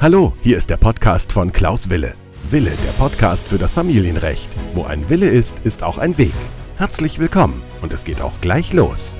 [0.00, 2.14] Hallo, hier ist der Podcast von Klaus Wille.
[2.50, 4.54] Wille, der Podcast für das Familienrecht.
[4.74, 6.34] Wo ein Wille ist, ist auch ein Weg.
[6.76, 9.16] Herzlich willkommen und es geht auch gleich los.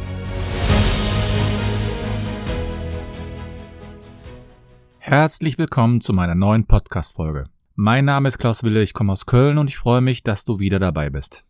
[4.99, 7.45] Herzlich willkommen zu meiner neuen Podcast-Folge.
[7.75, 10.59] Mein Name ist Klaus Wille, ich komme aus Köln und ich freue mich, dass du
[10.59, 11.45] wieder dabei bist.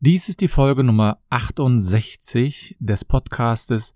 [0.00, 3.94] Dies ist die Folge Nummer 68 des Podcastes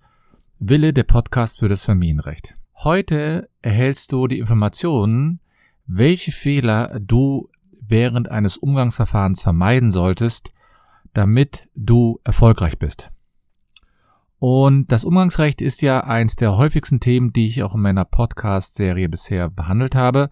[0.65, 2.57] Wille, der Podcast für das Familienrecht.
[2.77, 5.41] Heute erhältst du die Informationen,
[5.89, 10.53] welche Fehler du während eines Umgangsverfahrens vermeiden solltest,
[11.15, 13.11] damit du erfolgreich bist.
[14.39, 19.09] Und das Umgangsrecht ist ja eins der häufigsten Themen, die ich auch in meiner Podcast-Serie
[19.09, 20.31] bisher behandelt habe.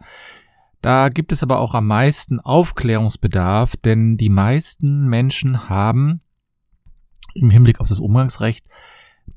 [0.80, 6.20] Da gibt es aber auch am meisten Aufklärungsbedarf, denn die meisten Menschen haben
[7.34, 8.64] im Hinblick auf das Umgangsrecht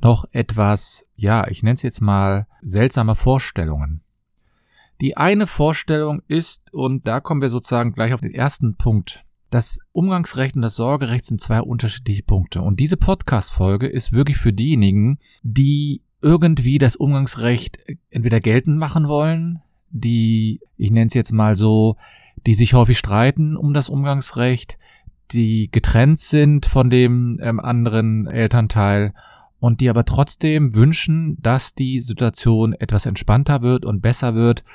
[0.01, 4.01] noch etwas, ja, ich nenne es jetzt mal seltsame Vorstellungen.
[5.01, 9.79] Die eine Vorstellung ist, und da kommen wir sozusagen gleich auf den ersten Punkt, das
[9.91, 12.61] Umgangsrecht und das Sorgerecht sind zwei unterschiedliche Punkte.
[12.61, 19.61] Und diese Podcast-Folge ist wirklich für diejenigen, die irgendwie das Umgangsrecht entweder geltend machen wollen,
[19.89, 21.97] die, ich nenne es jetzt mal so,
[22.47, 24.79] die sich häufig streiten um das Umgangsrecht,
[25.31, 29.13] die getrennt sind von dem ähm, anderen Elternteil
[29.63, 34.65] und die aber trotzdem wünschen, dass die Situation etwas entspannter wird und besser wird.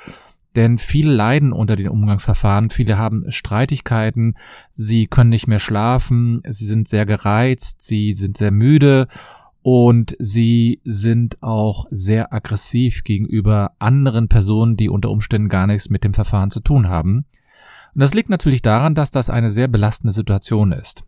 [0.55, 4.35] Denn viele leiden unter den Umgangsverfahren, viele haben Streitigkeiten,
[4.73, 9.07] sie können nicht mehr schlafen, sie sind sehr gereizt, sie sind sehr müde
[9.61, 16.03] und sie sind auch sehr aggressiv gegenüber anderen Personen, die unter Umständen gar nichts mit
[16.03, 17.25] dem Verfahren zu tun haben.
[17.93, 21.03] Und das liegt natürlich daran, dass das eine sehr belastende Situation ist.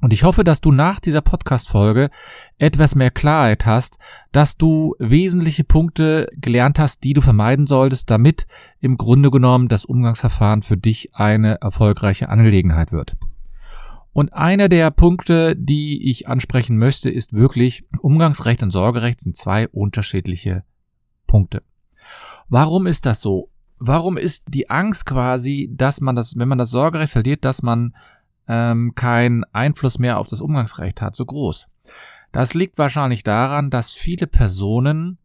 [0.00, 2.10] Und ich hoffe, dass du nach dieser Podcast-Folge
[2.58, 3.98] etwas mehr Klarheit hast,
[4.32, 8.46] dass du wesentliche Punkte gelernt hast, die du vermeiden solltest, damit
[8.80, 13.16] im Grunde genommen das Umgangsverfahren für dich eine erfolgreiche Angelegenheit wird.
[14.12, 19.68] Und einer der Punkte, die ich ansprechen möchte, ist wirklich, Umgangsrecht und Sorgerecht sind zwei
[19.68, 20.64] unterschiedliche
[21.26, 21.62] Punkte.
[22.48, 23.50] Warum ist das so?
[23.78, 27.94] Warum ist die Angst quasi, dass man das, wenn man das Sorgerecht verliert, dass man
[28.50, 31.68] ähm, keinen Einfluss mehr auf das Umgangsrecht hat, so groß?
[32.32, 35.18] Das liegt wahrscheinlich daran, dass viele Personen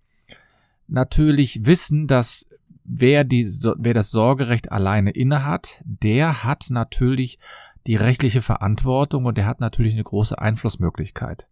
[0.87, 2.47] natürlich wissen, dass
[2.83, 3.47] wer, die,
[3.77, 7.39] wer das Sorgerecht alleine innehat, der hat natürlich
[7.87, 11.47] die rechtliche Verantwortung und er hat natürlich eine große Einflussmöglichkeit.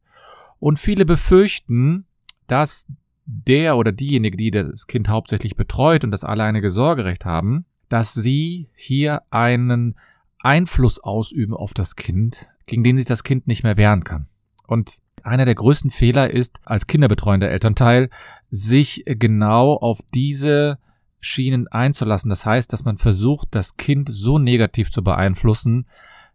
[0.59, 2.06] Und viele befürchten,
[2.47, 2.85] dass
[3.25, 8.67] der oder diejenige, die das Kind hauptsächlich betreut und das alleinige Sorgerecht haben, dass sie
[8.75, 9.95] hier einen
[10.44, 14.28] Einfluss ausüben auf das Kind, gegen den sich das Kind nicht mehr wehren kann.
[14.68, 18.09] Und einer der größten Fehler ist, als kinderbetreuender Elternteil,
[18.50, 20.78] sich genau auf diese
[21.20, 22.30] Schienen einzulassen.
[22.30, 25.88] Das heißt, dass man versucht, das Kind so negativ zu beeinflussen,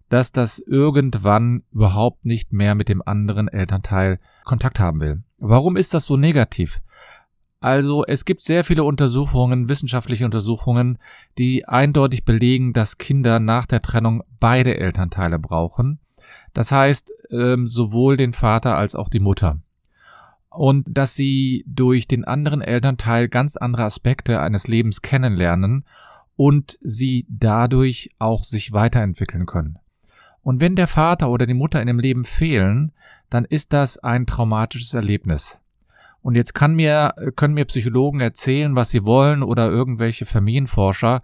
[0.08, 5.22] dass das irgendwann überhaupt nicht mehr mit dem anderen Elternteil Kontakt haben will.
[5.36, 6.80] Warum ist das so negativ?
[7.60, 10.98] Also es gibt sehr viele Untersuchungen, wissenschaftliche Untersuchungen,
[11.38, 15.98] die eindeutig belegen, dass Kinder nach der Trennung beide Elternteile brauchen.
[16.54, 19.58] Das heißt ähm, sowohl den Vater als auch die Mutter.
[20.50, 25.84] Und dass sie durch den anderen Elternteil ganz andere Aspekte eines Lebens kennenlernen
[26.36, 29.78] und sie dadurch auch sich weiterentwickeln können.
[30.42, 32.92] Und wenn der Vater oder die Mutter in dem Leben fehlen,
[33.28, 35.58] dann ist das ein traumatisches Erlebnis.
[36.22, 41.22] Und jetzt kann mir, können mir Psychologen erzählen, was sie wollen oder irgendwelche Familienforscher.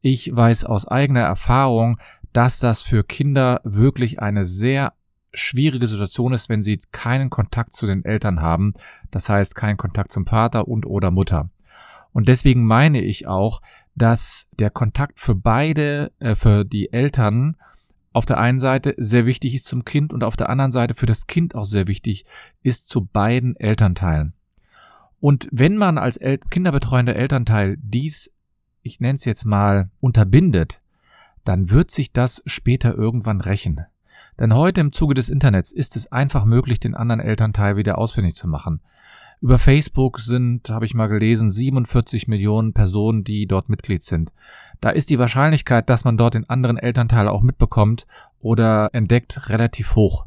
[0.00, 1.98] Ich weiß aus eigener Erfahrung,
[2.32, 4.92] dass das für Kinder wirklich eine sehr
[5.32, 8.74] schwierige Situation ist, wenn sie keinen Kontakt zu den Eltern haben.
[9.10, 11.50] Das heißt, keinen Kontakt zum Vater und oder Mutter.
[12.12, 13.60] Und deswegen meine ich auch,
[13.94, 17.56] dass der Kontakt für beide, äh, für die Eltern
[18.12, 21.06] auf der einen Seite sehr wichtig ist zum Kind und auf der anderen Seite für
[21.06, 22.24] das Kind auch sehr wichtig
[22.62, 24.32] ist zu beiden Elternteilen.
[25.20, 28.32] Und wenn man als El kinderbetreuender Elternteil dies,
[28.82, 30.80] ich nenne es jetzt mal, unterbindet,
[31.44, 33.84] dann wird sich das später irgendwann rächen.
[34.38, 38.34] Denn heute im Zuge des Internets ist es einfach möglich, den anderen Elternteil wieder ausfindig
[38.34, 38.80] zu machen.
[39.40, 44.32] Über Facebook sind, habe ich mal gelesen, 47 Millionen Personen, die dort Mitglied sind.
[44.80, 48.06] Da ist die Wahrscheinlichkeit, dass man dort den anderen Elternteil auch mitbekommt
[48.40, 50.26] oder entdeckt, relativ hoch.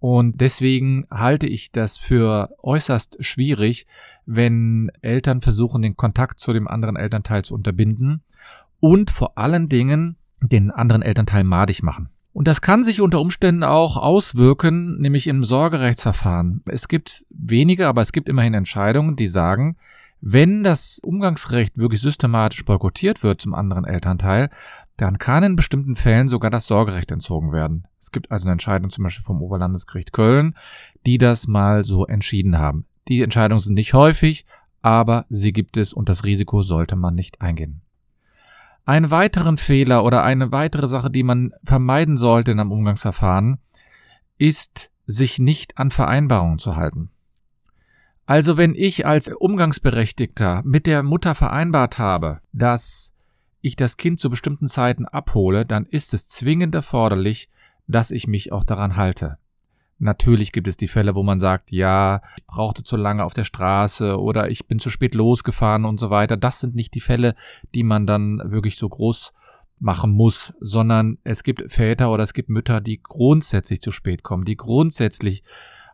[0.00, 3.86] Und deswegen halte ich das für äußerst schwierig,
[4.26, 8.22] wenn Eltern versuchen, den Kontakt zu dem anderen Elternteil zu unterbinden
[8.80, 12.08] und vor allen Dingen den anderen Elternteil madig machen.
[12.32, 16.62] Und das kann sich unter Umständen auch auswirken, nämlich im Sorgerechtsverfahren.
[16.66, 19.76] Es gibt wenige, aber es gibt immerhin Entscheidungen, die sagen,
[20.20, 24.50] wenn das Umgangsrecht wirklich systematisch boykottiert wird zum anderen Elternteil,
[25.00, 27.86] dann kann in bestimmten Fällen sogar das Sorgerecht entzogen werden.
[27.98, 30.54] Es gibt also eine Entscheidung zum Beispiel vom Oberlandesgericht Köln,
[31.06, 32.84] die das mal so entschieden haben.
[33.08, 34.44] Die Entscheidungen sind nicht häufig,
[34.82, 37.80] aber sie gibt es und das Risiko sollte man nicht eingehen.
[38.84, 43.58] Einen weiteren Fehler oder eine weitere Sache, die man vermeiden sollte in einem Umgangsverfahren,
[44.38, 47.10] ist, sich nicht an Vereinbarungen zu halten.
[48.26, 53.12] Also wenn ich als Umgangsberechtigter mit der Mutter vereinbart habe, dass
[53.60, 57.50] ich das Kind zu bestimmten Zeiten abhole, dann ist es zwingend erforderlich,
[57.86, 59.38] dass ich mich auch daran halte.
[59.98, 63.44] Natürlich gibt es die Fälle, wo man sagt, ja, ich brauchte zu lange auf der
[63.44, 66.38] Straße oder ich bin zu spät losgefahren und so weiter.
[66.38, 67.34] Das sind nicht die Fälle,
[67.74, 69.34] die man dann wirklich so groß
[69.78, 74.44] machen muss, sondern es gibt Väter oder es gibt Mütter, die grundsätzlich zu spät kommen,
[74.44, 75.42] die grundsätzlich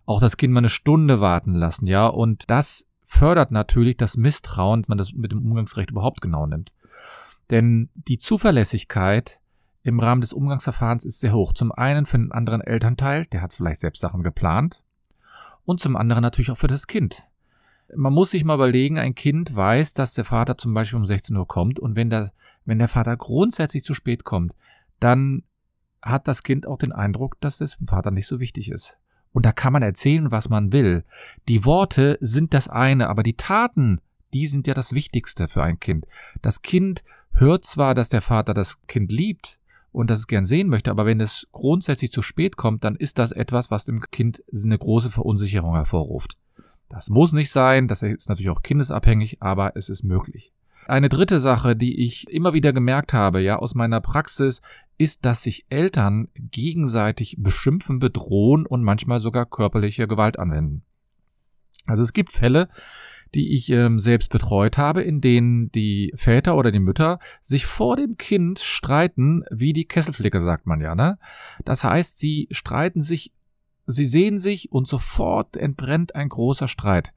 [0.05, 4.83] auch das Kind mal eine Stunde warten lassen, ja, und das fördert natürlich das Misstrauen,
[4.83, 6.73] dass man das mit dem Umgangsrecht überhaupt genau nimmt.
[7.51, 9.41] Denn die Zuverlässigkeit
[9.83, 11.53] im Rahmen des Umgangsverfahrens ist sehr hoch.
[11.53, 14.83] Zum einen für den anderen Elternteil, der hat vielleicht selbst Sachen geplant.
[15.65, 17.25] Und zum anderen natürlich auch für das Kind.
[17.95, 21.37] Man muss sich mal überlegen, ein Kind weiß, dass der Vater zum Beispiel um 16
[21.37, 22.33] Uhr kommt und wenn der,
[22.65, 24.55] wenn der Vater grundsätzlich zu spät kommt,
[24.99, 25.45] dann
[26.03, 28.99] hat das Kind auch den Eindruck, dass es dem Vater nicht so wichtig ist.
[29.33, 31.05] Und da kann man erzählen, was man will.
[31.49, 34.01] Die Worte sind das eine, aber die Taten,
[34.33, 36.07] die sind ja das Wichtigste für ein Kind.
[36.43, 37.05] Das Kind
[37.37, 39.59] hört zwar, dass der Vater das Kind liebt,
[39.97, 43.19] und das es gern sehen möchte, aber wenn es grundsätzlich zu spät kommt, dann ist
[43.19, 46.37] das etwas, was dem Kind eine große Verunsicherung hervorruft.
[46.91, 50.53] Das muss nicht sein, das ist natürlich auch kindesabhängig, aber es ist möglich.
[50.87, 54.61] Eine dritte Sache, die ich immer wieder gemerkt habe, ja, aus meiner Praxis,
[54.99, 60.83] ist, dass sich Eltern gegenseitig beschimpfen, bedrohen und manchmal sogar körperliche Gewalt anwenden.
[61.87, 62.69] Also es gibt Fälle,
[63.35, 67.97] die ich ähm, selbst betreut habe, in denen die Väter oder die Mütter sich vor
[67.97, 71.19] dem Kind streiten, wie die Kesselflicke sagt man ja, ne?
[71.65, 73.33] Das heißt, sie streiten sich,
[73.87, 77.13] sie sehen sich und sofort entbrennt ein großer Streit.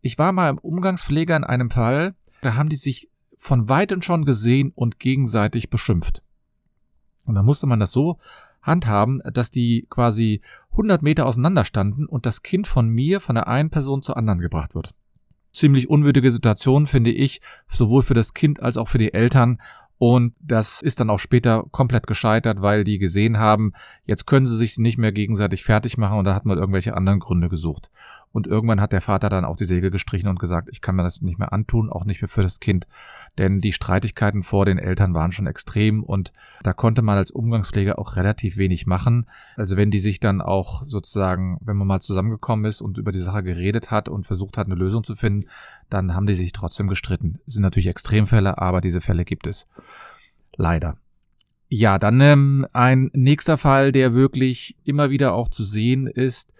[0.00, 4.24] Ich war mal im Umgangspfleger in einem Fall, da haben die sich von weitem schon
[4.24, 6.22] gesehen und gegenseitig beschimpft.
[7.26, 8.18] Und da musste man das so
[8.60, 10.40] handhaben, dass die quasi
[10.72, 14.40] 100 Meter auseinander standen und das Kind von mir von der einen Person zur anderen
[14.40, 14.94] gebracht wird
[15.54, 17.40] ziemlich unwürdige Situation, finde ich,
[17.70, 19.60] sowohl für das Kind als auch für die Eltern.
[19.96, 23.72] Und das ist dann auch später komplett gescheitert, weil die gesehen haben,
[24.04, 27.20] jetzt können sie sich nicht mehr gegenseitig fertig machen und da hat man irgendwelche anderen
[27.20, 27.90] Gründe gesucht.
[28.32, 31.04] Und irgendwann hat der Vater dann auch die Segel gestrichen und gesagt, ich kann mir
[31.04, 32.88] das nicht mehr antun, auch nicht mehr für das Kind.
[33.38, 36.32] Denn die Streitigkeiten vor den Eltern waren schon extrem und
[36.62, 39.26] da konnte man als Umgangspfleger auch relativ wenig machen.
[39.56, 43.20] Also wenn die sich dann auch sozusagen, wenn man mal zusammengekommen ist und über die
[43.20, 45.48] Sache geredet hat und versucht hat, eine Lösung zu finden,
[45.90, 47.40] dann haben die sich trotzdem gestritten.
[47.44, 49.66] Das sind natürlich Extremfälle, aber diese Fälle gibt es.
[50.56, 50.96] Leider.
[51.68, 56.54] Ja, dann ähm, ein nächster Fall, der wirklich immer wieder auch zu sehen ist,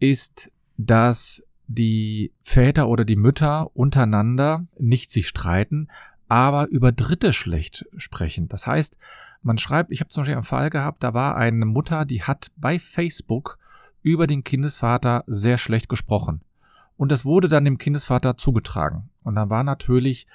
[0.00, 5.88] ist dass die Väter oder die Mütter untereinander nicht sich streiten,
[6.28, 8.48] aber über Dritte schlecht sprechen.
[8.48, 8.98] Das heißt,
[9.42, 12.50] man schreibt, ich habe zum Beispiel einen Fall gehabt, da war eine Mutter, die hat
[12.56, 13.58] bei Facebook
[14.02, 16.40] über den Kindesvater sehr schlecht gesprochen.
[16.96, 19.10] Und das wurde dann dem Kindesvater zugetragen.
[19.22, 20.26] Und dann war natürlich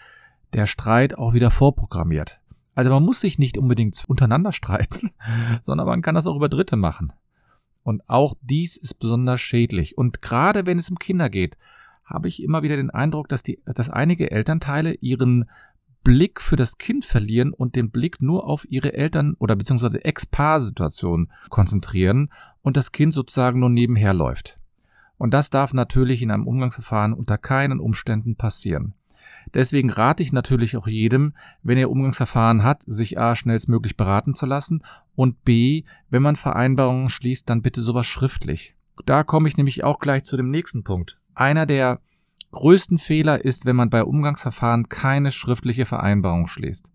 [0.54, 2.40] der Streit auch wieder vorprogrammiert.
[2.76, 5.12] Also man muss sich nicht unbedingt untereinander streiten,
[5.66, 7.14] sondern man kann das auch über Dritte machen.
[7.84, 9.98] Und auch dies ist besonders schädlich.
[9.98, 11.58] Und gerade wenn es um Kinder geht,
[12.06, 15.50] habe ich immer wieder den Eindruck, dass, die, dass einige Elternteile ihren
[16.04, 21.30] Blick für das Kind verlieren und den Blick nur auf ihre Eltern- oder beziehungsweise Ex-Paar-Situation
[21.50, 22.32] konzentrieren
[22.62, 24.58] und das Kind sozusagen nur nebenher läuft.
[25.18, 28.96] Und das darf natürlich in einem Umgangsverfahren unter keinen Umständen passieren.
[29.54, 34.46] Deswegen rate ich natürlich auch jedem, wenn er Umgangsverfahren hat, sich A schnellstmöglich beraten zu
[34.46, 34.84] lassen
[35.16, 38.76] und B, wenn man Vereinbarungen schließt, dann bitte sowas schriftlich.
[39.06, 41.20] Da komme ich nämlich auch gleich zu dem nächsten Punkt.
[41.34, 42.00] Einer der
[42.52, 46.92] größten Fehler ist, wenn man bei Umgangsverfahren keine schriftliche Vereinbarung schließt.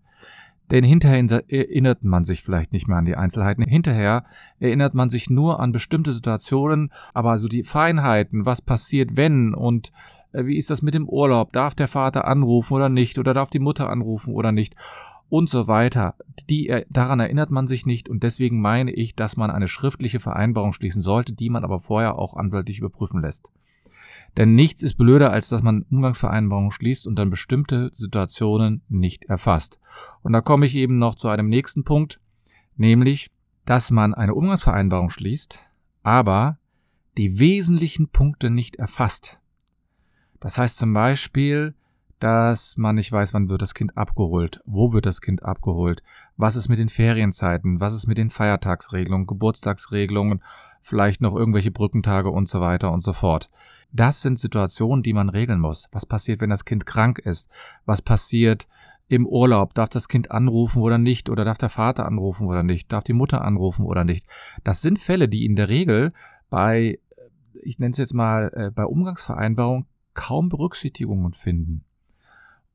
[0.70, 3.62] Denn hinterher erinnert man sich vielleicht nicht mehr an die Einzelheiten.
[3.62, 4.24] Hinterher
[4.58, 9.92] erinnert man sich nur an bestimmte Situationen, aber so die Feinheiten, was passiert, wenn und
[10.32, 11.52] äh, wie ist das mit dem Urlaub?
[11.52, 13.18] Darf der Vater anrufen oder nicht?
[13.18, 14.74] Oder darf die Mutter anrufen oder nicht?
[15.28, 16.14] Und so weiter.
[16.50, 20.20] Die, äh, daran erinnert man sich nicht und deswegen meine ich, dass man eine schriftliche
[20.20, 23.52] Vereinbarung schließen sollte, die man aber vorher auch anwaltlich überprüfen lässt.
[24.36, 29.80] Denn nichts ist blöder, als dass man Umgangsvereinbarungen schließt und dann bestimmte Situationen nicht erfasst.
[30.22, 32.20] Und da komme ich eben noch zu einem nächsten Punkt,
[32.76, 33.30] nämlich
[33.64, 35.64] dass man eine Umgangsvereinbarung schließt,
[36.02, 36.58] aber
[37.16, 39.40] die wesentlichen Punkte nicht erfasst.
[40.40, 41.74] Das heißt zum Beispiel,
[42.20, 46.02] dass man nicht weiß, wann wird das Kind abgeholt, wo wird das Kind abgeholt,
[46.36, 50.42] was ist mit den Ferienzeiten, was ist mit den Feiertagsregelungen, Geburtstagsregelungen,
[50.86, 53.50] vielleicht noch irgendwelche Brückentage und so weiter und so fort.
[53.90, 55.88] Das sind Situationen, die man regeln muss.
[55.90, 57.50] Was passiert, wenn das Kind krank ist?
[57.86, 58.68] Was passiert
[59.08, 59.74] im Urlaub?
[59.74, 61.28] Darf das Kind anrufen oder nicht?
[61.28, 62.92] Oder darf der Vater anrufen oder nicht?
[62.92, 64.26] Darf die Mutter anrufen oder nicht?
[64.62, 66.12] Das sind Fälle, die in der Regel
[66.50, 67.00] bei,
[67.54, 71.84] ich nenne es jetzt mal, äh, bei Umgangsvereinbarungen kaum Berücksichtigungen finden.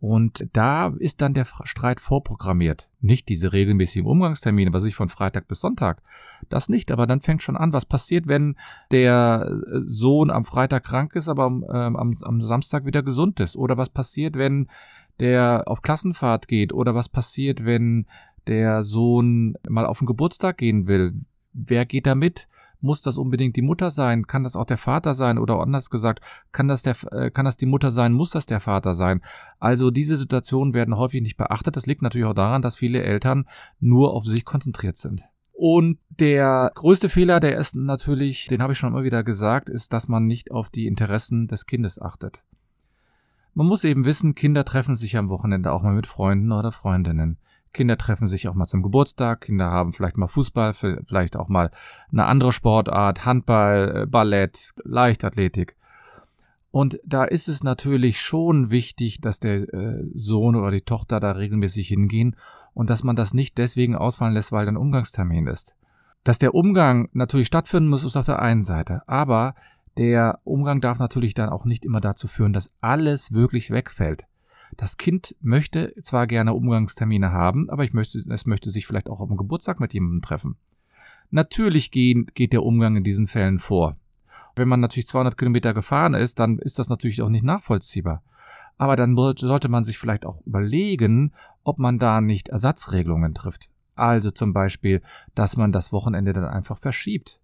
[0.01, 2.89] Und da ist dann der Streit vorprogrammiert.
[3.01, 6.01] Nicht diese regelmäßigen Umgangstermine, was ich von Freitag bis Sonntag.
[6.49, 8.55] Das nicht, aber dann fängt schon an, was passiert, wenn
[8.89, 13.39] der äh, Sohn am Freitag krank ist, aber am, ähm, am, am Samstag wieder gesund
[13.39, 13.55] ist.
[13.55, 14.67] Oder was passiert, wenn
[15.19, 16.73] der auf Klassenfahrt geht.
[16.73, 18.07] Oder was passiert, wenn
[18.47, 21.13] der Sohn mal auf den Geburtstag gehen will.
[21.53, 22.47] Wer geht da mit?
[22.81, 24.27] Muss das unbedingt die Mutter sein?
[24.27, 25.37] Kann das auch der Vater sein?
[25.37, 26.21] Oder anders gesagt,
[26.51, 28.13] kann das, der, äh, kann das die Mutter sein?
[28.13, 29.21] Muss das der Vater sein?
[29.59, 31.75] Also diese Situationen werden häufig nicht beachtet.
[31.75, 33.47] Das liegt natürlich auch daran, dass viele Eltern
[33.79, 35.23] nur auf sich konzentriert sind.
[35.53, 39.93] Und der größte Fehler, der ist natürlich, den habe ich schon immer wieder gesagt, ist,
[39.93, 42.41] dass man nicht auf die Interessen des Kindes achtet.
[43.53, 47.37] Man muss eben wissen, Kinder treffen sich am Wochenende auch mal mit Freunden oder Freundinnen.
[47.73, 51.71] Kinder treffen sich auch mal zum Geburtstag, Kinder haben vielleicht mal Fußball, vielleicht auch mal
[52.11, 55.75] eine andere Sportart, Handball, äh, Ballett, Leichtathletik.
[56.71, 61.31] Und da ist es natürlich schon wichtig, dass der äh, Sohn oder die Tochter da
[61.31, 62.35] regelmäßig hingehen
[62.73, 65.75] und dass man das nicht deswegen ausfallen lässt, weil ein Umgangstermin ist.
[66.23, 69.55] Dass der Umgang natürlich stattfinden muss, ist auf der einen Seite, aber
[69.97, 74.25] der Umgang darf natürlich dann auch nicht immer dazu führen, dass alles wirklich wegfällt.
[74.77, 79.25] Das Kind möchte zwar gerne Umgangstermine haben, aber ich möchte, es möchte sich vielleicht auch
[79.25, 80.55] dem Geburtstag mit jemandem treffen.
[81.29, 83.95] Natürlich gehen, geht der Umgang in diesen Fällen vor.
[84.55, 88.21] Wenn man natürlich 200 Kilometer gefahren ist, dann ist das natürlich auch nicht nachvollziehbar.
[88.77, 93.69] Aber dann sollte man sich vielleicht auch überlegen, ob man da nicht Ersatzregelungen trifft.
[93.95, 95.01] Also zum Beispiel,
[95.35, 97.39] dass man das Wochenende dann einfach verschiebt.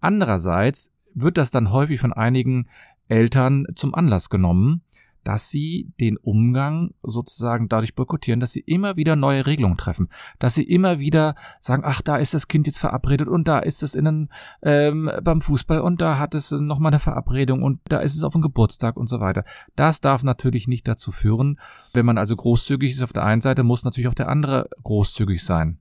[0.00, 2.68] Andererseits wird das dann häufig von einigen
[3.08, 4.82] Eltern zum Anlass genommen,
[5.24, 10.08] dass sie den Umgang sozusagen dadurch boykottieren, dass sie immer wieder neue Regelungen treffen,
[10.38, 13.82] dass sie immer wieder sagen, ach, da ist das Kind jetzt verabredet und da ist
[13.82, 14.30] es innen
[14.62, 18.32] ähm, beim Fußball und da hat es nochmal eine Verabredung und da ist es auf
[18.32, 19.44] dem Geburtstag und so weiter.
[19.76, 21.58] Das darf natürlich nicht dazu führen,
[21.92, 25.44] wenn man also großzügig ist auf der einen Seite, muss natürlich auch der andere großzügig
[25.44, 25.78] sein.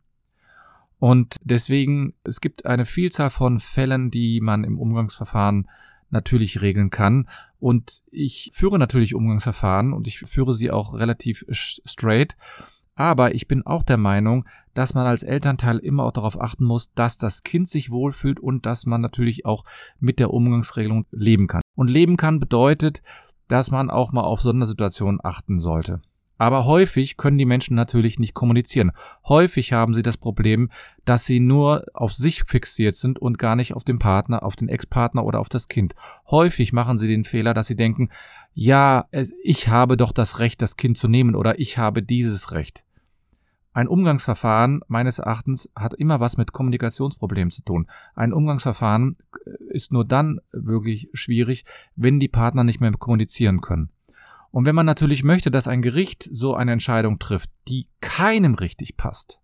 [0.99, 5.69] Und deswegen, es gibt eine Vielzahl von Fällen, die man im Umgangsverfahren
[6.09, 7.29] natürlich regeln kann.
[7.59, 12.37] Und ich führe natürlich Umgangsverfahren und ich führe sie auch relativ straight.
[12.95, 16.93] Aber ich bin auch der Meinung, dass man als Elternteil immer auch darauf achten muss,
[16.93, 19.65] dass das Kind sich wohlfühlt und dass man natürlich auch
[19.99, 21.61] mit der Umgangsregelung leben kann.
[21.75, 23.01] Und leben kann bedeutet,
[23.47, 26.01] dass man auch mal auf Sondersituationen achten sollte.
[26.39, 28.93] Aber häufig können die Menschen natürlich nicht kommunizieren.
[29.27, 30.71] Häufig haben sie das Problem,
[31.03, 34.69] dass sie nur auf sich fixiert sind und gar nicht auf den Partner, auf den
[34.69, 35.95] Ex-Partner oder auf das Kind.
[36.31, 38.09] Häufig machen sie den Fehler, dass sie denken,
[38.53, 39.05] ja,
[39.43, 42.85] ich habe doch das Recht, das Kind zu nehmen oder ich habe dieses Recht.
[43.73, 47.87] Ein Umgangsverfahren meines Erachtens hat immer was mit Kommunikationsproblemen zu tun.
[48.15, 51.65] Ein Umgangsverfahren äh, ist nur dann wirklich schwierig,
[51.95, 53.89] wenn die Partner nicht mehr kommunizieren können.
[54.51, 58.97] Und wenn man natürlich möchte, dass ein Gericht so eine Entscheidung trifft, die keinem richtig
[58.97, 59.39] passt,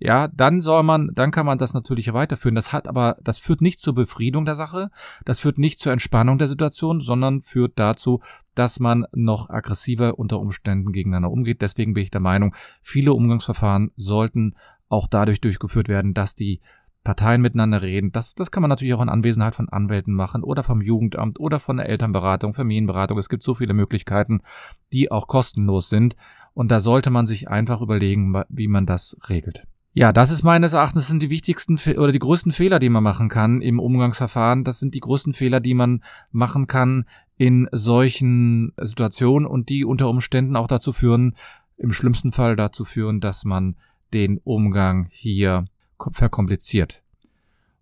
[0.00, 2.54] ja, dann soll man, dann kann man das natürlich weiterführen.
[2.54, 4.90] Das hat aber, das führt nicht zur Befriedung der Sache,
[5.24, 8.20] das führt nicht zur Entspannung der Situation, sondern führt dazu,
[8.54, 11.62] dass man noch aggressiver unter Umständen gegeneinander umgeht.
[11.62, 14.54] Deswegen bin ich der Meinung, viele Umgangsverfahren sollten
[14.88, 16.60] auch dadurch durchgeführt werden, dass die
[17.08, 18.12] Parteien miteinander reden.
[18.12, 21.58] Das, das kann man natürlich auch in Anwesenheit von Anwälten machen oder vom Jugendamt oder
[21.58, 23.16] von der Elternberatung, Familienberatung.
[23.16, 24.42] Es gibt so viele Möglichkeiten,
[24.92, 26.16] die auch kostenlos sind.
[26.52, 29.62] Und da sollte man sich einfach überlegen, wie man das regelt.
[29.94, 33.30] Ja, das ist meines Erachtens sind die wichtigsten oder die größten Fehler, die man machen
[33.30, 34.64] kann im Umgangsverfahren.
[34.64, 37.06] Das sind die größten Fehler, die man machen kann
[37.38, 41.36] in solchen Situationen und die unter Umständen auch dazu führen,
[41.78, 43.76] im schlimmsten Fall dazu führen, dass man
[44.12, 45.64] den Umgang hier
[46.12, 47.02] verkompliziert.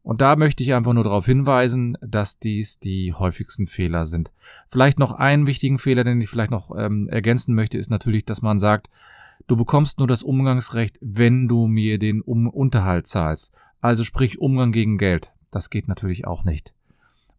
[0.03, 4.31] Und da möchte ich einfach nur darauf hinweisen, dass dies die häufigsten Fehler sind.
[4.69, 8.41] Vielleicht noch einen wichtigen Fehler, den ich vielleicht noch ähm, ergänzen möchte, ist natürlich, dass
[8.41, 8.89] man sagt,
[9.49, 13.53] du bekommst nur das Umgangsrecht, wenn du mir den um Unterhalt zahlst.
[13.81, 15.33] Also sprich Umgang gegen Geld.
[15.51, 16.73] Das geht natürlich auch nicht.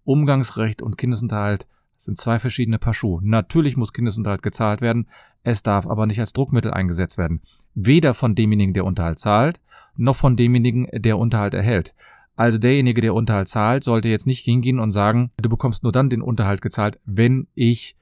[0.03, 3.22] Umgangsrecht und Kindesunterhalt sind zwei verschiedene Paar Schuhe.
[3.24, 5.07] Natürlich muss Kindesunterhalt gezahlt werden,
[5.43, 7.41] es darf aber nicht als Druckmittel eingesetzt werden.
[7.75, 9.62] Weder von demjenigen, der Unterhalt zahlt,
[9.97, 11.93] noch von demjenigen, der Unterhalt erhält.
[12.35, 16.09] Also derjenige, der Unterhalt zahlt, sollte jetzt nicht hingehen und sagen, du bekommst nur dann
[16.09, 17.95] den Unterhalt gezahlt, wenn ich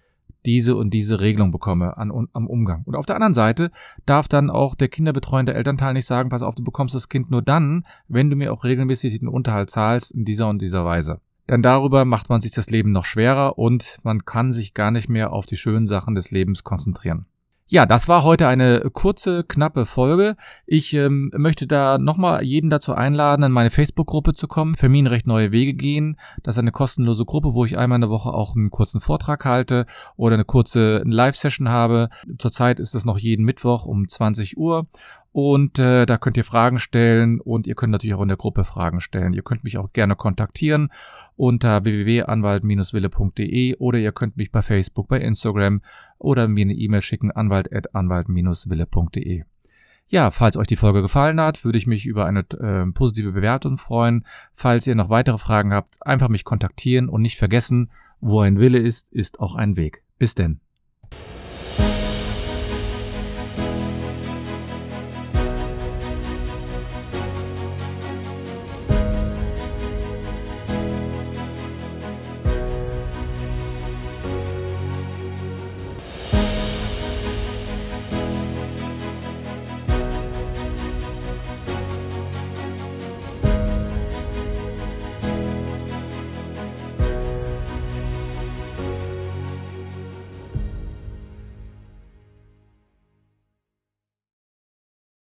[0.45, 2.83] diese und diese Regelung bekomme an, am Umgang.
[2.85, 3.71] Und auf der anderen Seite
[4.05, 7.41] darf dann auch der kinderbetreuende Elternteil nicht sagen, pass auf, du bekommst das Kind nur
[7.41, 11.21] dann, wenn du mir auch regelmäßig den Unterhalt zahlst in dieser und dieser Weise.
[11.49, 15.09] Denn darüber macht man sich das Leben noch schwerer und man kann sich gar nicht
[15.09, 17.25] mehr auf die schönen Sachen des Lebens konzentrieren.
[17.67, 20.36] Ja, das war heute eine kurze, knappe Folge.
[20.67, 25.51] Ich ähm, möchte da nochmal jeden dazu einladen, in meine Facebook-Gruppe zu kommen, Familienrecht Neue
[25.51, 26.19] Wege gehen.
[26.43, 29.45] Das ist eine kostenlose Gruppe, wo ich einmal in der Woche auch einen kurzen Vortrag
[29.45, 32.10] halte oder eine kurze Live-Session habe.
[32.38, 34.86] Zurzeit ist das noch jeden Mittwoch um 20 Uhr.
[35.31, 38.63] Und äh, da könnt ihr Fragen stellen und ihr könnt natürlich auch in der Gruppe
[38.63, 39.34] Fragen stellen.
[39.34, 40.91] Ihr könnt mich auch gerne kontaktieren
[41.36, 45.82] unter www.anwalt-wille.de oder ihr könnt mich bei Facebook, bei Instagram
[46.18, 49.44] oder mir eine E-Mail schicken anwalt.anwalt-wille.de.
[50.08, 53.77] Ja, falls euch die Folge gefallen hat, würde ich mich über eine äh, positive Bewertung
[53.77, 54.24] freuen.
[54.54, 57.89] Falls ihr noch weitere Fragen habt, einfach mich kontaktieren und nicht vergessen,
[58.22, 60.04] wo ein Wille ist, ist auch ein Weg.
[60.20, 60.60] Bis denn.